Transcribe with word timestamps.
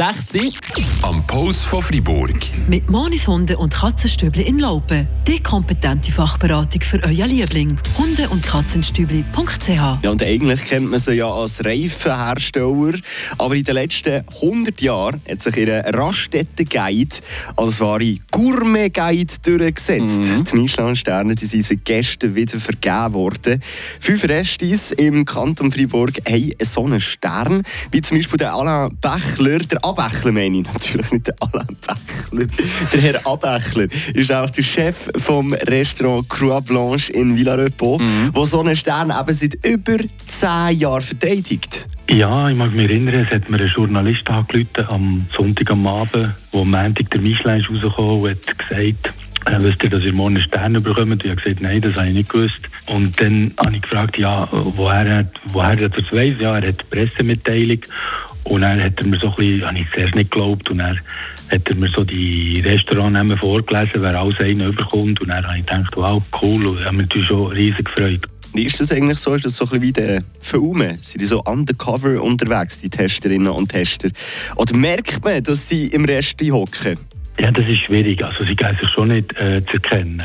6 0.00 0.60
Am 1.02 1.22
Post 1.26 1.66
von 1.66 1.82
Fribourg. 1.82 2.34
Mit 2.68 2.88
Monis 2.88 3.28
Hunde 3.28 3.58
und 3.58 3.74
Katzenstübli 3.74 4.44
in 4.44 4.58
Laupen. 4.58 5.06
Die 5.28 5.42
kompetente 5.42 6.10
Fachberatung 6.10 6.80
für 6.80 7.02
euer 7.02 7.26
Liebling. 7.26 7.76
Hunde- 7.98 8.30
und 8.30 8.42
Katzenstübli.ch 8.42 9.68
Ja, 9.68 9.98
und 10.10 10.22
eigentlich 10.22 10.64
kennt 10.64 10.90
man 10.90 10.98
sie 10.98 11.16
ja 11.16 11.30
als 11.30 11.62
Reifenhersteller. 11.62 12.94
Aber 13.36 13.54
in 13.54 13.62
den 13.62 13.74
letzten 13.74 14.24
100 14.40 14.80
Jahren 14.80 15.20
hat 15.28 15.42
sich 15.42 15.54
ihr 15.58 15.68
Raststätten-Guide 15.68 17.16
als 17.56 17.80
wahre 17.80 18.16
Gourmet-Guide 18.30 19.34
durchgesetzt. 19.42 20.22
Die 20.50 20.56
Michelin-Sterne 20.56 21.34
die 21.34 21.44
sind 21.44 21.66
seit 21.66 21.84
gestern 21.84 22.34
wieder 22.34 22.58
vergeben 22.58 23.12
worden. 23.12 23.62
Fünf 24.00 24.24
Restis 24.24 24.92
im 24.92 25.26
Kanton 25.26 25.70
Freiburg 25.70 26.22
haben 26.26 26.52
so 26.62 26.86
einen 26.86 27.02
Stern, 27.02 27.64
wie 27.92 28.00
zum 28.00 28.16
Beispiel 28.16 28.38
der 28.38 28.54
Alain 28.54 28.96
Bächler, 28.98 29.58
der 29.58 29.89
Abächler 29.90 30.32
meine 30.32 30.58
ich 30.58 30.72
natürlich, 30.72 31.10
nicht 31.10 31.26
der 31.26 31.34
Alain 31.40 31.66
Bächler. 31.66 32.46
Der 32.92 33.00
Herr 33.00 33.26
Abächler 33.26 33.88
ist 34.14 34.32
auch 34.32 34.48
der 34.50 34.62
Chef 34.62 35.10
vom 35.16 35.52
Restaurant 35.52 36.28
Croix 36.28 36.64
Blanche 36.64 37.12
in 37.12 37.36
Villarepo, 37.36 38.00
wo 38.32 38.44
so 38.44 38.60
einen 38.60 38.76
Stern 38.76 39.10
eben 39.10 39.34
seit 39.34 39.54
über 39.66 39.96
10 40.26 40.78
Jahren 40.78 41.02
verteidigt. 41.02 41.88
Ja, 42.08 42.48
ich 42.48 42.56
mag 42.56 42.72
mich 42.72 42.84
erinnern, 42.84 43.26
es 43.26 43.32
hat 43.32 43.50
mir 43.50 43.60
ein 43.60 43.68
Journalist 43.68 44.28
angerufen 44.28 44.86
am 44.88 45.26
Sonntag 45.36 45.70
am 45.70 45.86
Abend, 45.86 46.34
wo 46.52 46.62
am 46.62 46.70
Montag 46.70 47.10
der 47.10 47.20
Michelin 47.20 47.60
ist 47.60 47.70
rausgekommen 47.70 48.22
und 48.22 48.30
hat 48.30 48.58
gesagt, 48.58 49.14
äh, 49.46 49.56
wisst 49.58 49.82
ihr, 49.82 49.90
dass 49.90 50.02
ihr 50.02 50.12
morgen 50.12 50.36
einen 50.36 50.44
Stern 50.44 50.72
bekommt? 50.74 51.24
Ich 51.24 51.30
habe 51.30 51.40
gesagt, 51.40 51.60
nein, 51.60 51.80
das 51.80 51.94
habe 51.94 52.08
ich 52.08 52.14
nicht 52.14 52.28
gewusst. 52.28 52.60
Und 52.86 53.20
dann 53.20 53.52
habe 53.58 53.74
ich 53.74 53.82
gefragt, 53.82 54.18
ja, 54.18 54.46
woher, 54.50 55.30
woher 55.46 55.80
er 55.80 55.88
das 55.88 56.12
weiss? 56.12 56.38
Ja, 56.38 56.58
er 56.58 56.68
hat 56.68 56.80
eine 56.80 57.06
Pressemitteilung. 57.06 57.80
Und 58.44 58.62
dann 58.62 58.82
hat 58.82 58.94
er 58.98 59.06
mir 59.06 59.18
so 59.18 59.28
ein 59.28 59.34
bisschen, 59.36 59.66
habe 59.66 59.78
ich 59.78 59.90
zuerst 59.92 60.14
nicht 60.14 60.30
geglaubt, 60.30 60.70
und 60.70 60.78
dann 60.78 60.98
hat 61.50 61.68
er 61.68 61.74
mir 61.74 61.90
so 61.94 62.04
die 62.04 62.60
Restaurantnamen 62.64 63.38
vorgelesen, 63.38 64.02
wer 64.02 64.18
alles 64.18 64.38
einen 64.40 64.68
überkommt. 64.68 65.20
Und 65.20 65.28
dann 65.28 65.46
habe 65.46 65.58
ich 65.58 65.66
gedacht, 65.66 65.96
wow, 65.96 66.22
cool, 66.42 66.66
und 66.66 66.84
habe 66.84 66.96
mich 66.96 67.06
natürlich 67.06 67.28
schon 67.28 67.52
riesig 67.52 67.84
gefreut. 67.84 68.20
Wie 68.52 68.64
ist 68.64 68.80
das 68.80 68.90
eigentlich 68.90 69.18
so? 69.18 69.34
Ist 69.34 69.44
das 69.44 69.56
so 69.56 69.64
ein 69.66 69.80
bisschen 69.80 69.82
wie 69.82 69.92
der 69.92 70.24
Filme? 70.40 70.98
Sind 71.00 71.20
die 71.20 71.26
so 71.26 71.40
undercover 71.42 72.20
unterwegs, 72.20 72.80
die 72.80 72.90
Testerinnen 72.90 73.48
und 73.48 73.68
Tester? 73.68 74.08
Oder 74.56 74.76
merkt 74.76 75.24
man, 75.24 75.42
dass 75.42 75.68
sie 75.68 75.86
im 75.86 76.04
Rest 76.04 76.40
hocken? 76.50 76.98
Ja, 77.40 77.50
das 77.50 77.66
ist 77.66 77.86
schwierig. 77.86 78.22
Also 78.22 78.44
sie 78.44 78.54
geben 78.54 78.76
sich 78.78 78.90
schon 78.90 79.08
nicht 79.08 79.34
äh, 79.38 79.62
zu 79.62 79.72
erkennen. 79.74 80.22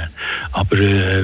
Aber 0.52 0.78
äh, 0.78 1.24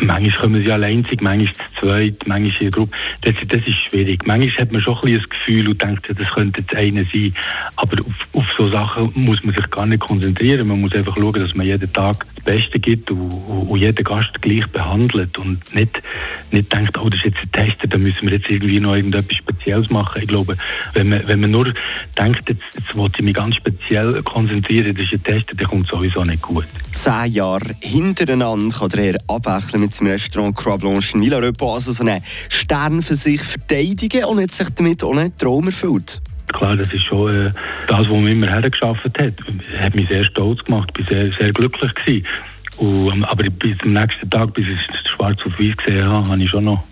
manchmal 0.00 0.32
kommen 0.32 0.64
sie 0.64 0.72
allein, 0.72 1.06
manchmal 1.20 1.52
zu 1.52 1.80
zweit, 1.80 2.16
manchmal 2.26 2.50
in 2.58 2.58
der 2.58 2.70
Gruppe. 2.70 2.96
Das, 3.20 3.34
das 3.46 3.64
ist 3.64 3.78
schwierig. 3.88 4.26
Manchmal 4.26 4.64
hat 4.64 4.72
man 4.72 4.80
schon 4.80 4.96
ein 4.96 5.00
bisschen 5.02 5.20
das 5.20 5.30
Gefühl 5.30 5.68
und 5.68 5.80
denkt, 5.80 6.08
das 6.18 6.32
könnte 6.32 6.60
jetzt 6.62 6.74
einer 6.74 7.04
sein. 7.12 7.34
Aber 7.76 7.98
auf, 8.00 8.40
auf 8.40 8.54
so 8.58 8.68
Sachen 8.68 9.12
muss 9.14 9.44
man 9.44 9.54
sich 9.54 9.70
gar 9.70 9.86
nicht 9.86 10.00
konzentrieren. 10.00 10.66
Man 10.66 10.80
muss 10.80 10.92
einfach 10.92 11.14
schauen, 11.14 11.38
dass 11.38 11.54
man 11.54 11.66
jeden 11.66 11.92
Tag 11.92 12.26
das 12.34 12.44
Beste 12.44 12.80
gibt 12.80 13.08
und, 13.12 13.20
und, 13.20 13.68
und 13.68 13.78
jeden 13.78 14.02
Gast 14.02 14.42
gleich 14.42 14.66
behandelt 14.72 15.38
und 15.38 15.72
nicht, 15.72 16.02
nicht 16.50 16.72
denkt, 16.72 16.98
oh, 16.98 17.08
das 17.08 17.20
ist 17.20 17.26
jetzt 17.26 17.38
ein 17.44 17.52
Tester, 17.52 17.86
da 17.86 17.96
müssen 17.96 18.28
wir 18.28 18.36
jetzt 18.36 18.50
irgendwie 18.50 18.80
noch 18.80 18.96
irgendetwas 18.96 19.36
Spezielles 19.36 19.88
machen. 19.88 20.22
Ich 20.22 20.28
glaube, 20.28 20.56
wenn 20.94 21.10
man, 21.10 21.28
wenn 21.28 21.40
man 21.40 21.52
nur 21.52 21.72
denkt, 22.18 22.48
jetzt, 22.48 22.62
jetzt 22.74 22.96
wollte 22.96 23.20
ich 23.20 23.24
mich 23.24 23.34
ganz 23.34 23.54
speziell 23.54 24.20
konzentrieren, 24.22 24.96
das 24.96 25.11
ein 25.12 25.22
Tester, 25.22 25.54
der 25.54 25.66
kommt 25.66 25.88
sowieso 25.88 26.22
nicht 26.22 26.42
gut. 26.42 26.66
Zehn 26.92 27.32
Jahre 27.32 27.74
hintereinander 27.80 28.76
kann 28.76 28.88
der 28.90 29.18
Herr 29.28 29.78
mit 29.78 29.92
seinem 29.92 30.12
Restaurant 30.12 30.56
Croix 30.56 30.80
Blanche 30.80 31.14
in 31.14 31.22
Villarepo 31.22 31.74
also 31.74 31.92
so 31.92 32.02
einen 32.04 32.22
Stern 32.48 33.02
für 33.02 33.14
sich 33.14 33.42
verteidigen 33.42 34.24
und 34.24 34.40
hat 34.40 34.52
sich 34.52 34.68
damit 34.70 35.02
auch 35.02 35.16
einen 35.16 35.36
Traum 35.36 35.66
erfüllt. 35.66 36.20
Klar, 36.52 36.76
das 36.76 36.92
ist 36.92 37.04
schon 37.04 37.46
äh, 37.46 37.52
das, 37.88 38.00
was 38.00 38.08
man 38.08 38.26
immer 38.26 38.48
hergeschafft 38.48 39.04
hat. 39.04 39.34
Hat 39.78 39.94
mich 39.94 40.08
sehr 40.08 40.24
stolz 40.24 40.62
gemacht, 40.64 40.92
bin 40.92 41.06
sehr, 41.06 41.32
sehr 41.32 41.52
glücklich 41.52 41.94
gewesen. 41.94 42.26
Und, 42.78 43.12
ähm, 43.12 43.24
aber 43.24 43.44
bis 43.44 43.76
am 43.82 43.88
nächsten 43.92 44.28
Tag, 44.30 44.52
bis 44.54 44.66
ich 44.66 44.78
es 45.04 45.10
schwarz 45.10 45.38
auf 45.46 45.58
weiß 45.58 45.76
gesehen 45.76 46.04
habe, 46.08 46.28
habe 46.28 46.42
ich 46.42 46.50
schon 46.50 46.64
noch, 46.64 46.82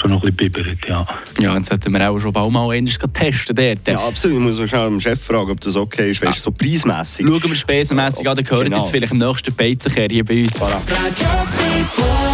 schon 0.00 0.10
noch 0.10 0.22
ein 0.24 0.34
bisschen 0.34 0.52
bibbert, 0.52 0.86
ja. 0.88 1.06
Ja, 1.40 1.56
jetzt 1.56 1.68
sollten 1.68 1.92
wir 1.92 2.10
auch 2.10 2.18
schon 2.18 2.32
bald 2.32 2.50
mal 2.50 2.70
einmal 2.70 2.84
testen 2.84 3.56
dort. 3.56 3.88
Ja, 3.88 3.98
absolut. 4.06 4.38
Ich 4.38 4.42
muss 4.42 4.58
noch 4.58 4.66
schnell 4.68 4.86
dem 4.88 5.00
Chef 5.00 5.20
fragen, 5.24 5.50
ob 5.50 5.60
das 5.60 5.76
okay 5.76 6.10
ist. 6.10 6.20
Weißt 6.22 6.38
du, 6.38 6.40
so 6.40 6.50
preismässig. 6.50 7.26
Schauen 7.26 7.42
wir 7.42 7.54
spesenmässig 7.54 8.28
an, 8.28 8.36
dann 8.36 8.44
gehört 8.44 8.64
Genau. 8.64 8.76
das 8.78 8.90
vielleicht 8.90 9.12
im 9.12 9.18
nächsten 9.18 9.54
Beizenkehr 9.54 10.08
hier 10.10 10.24
bei 10.24 10.42
uns. 10.42 10.60
Voilà. 10.60 12.17